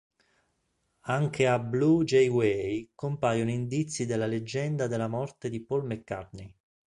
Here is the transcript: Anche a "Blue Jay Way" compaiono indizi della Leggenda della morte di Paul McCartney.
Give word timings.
Anche 1.09 1.45
a 1.45 1.59
"Blue 1.59 2.03
Jay 2.03 2.27
Way" 2.27 2.89
compaiono 2.95 3.51
indizi 3.51 4.07
della 4.07 4.25
Leggenda 4.25 4.87
della 4.87 5.07
morte 5.07 5.47
di 5.47 5.61
Paul 5.63 5.83
McCartney. 5.85 6.51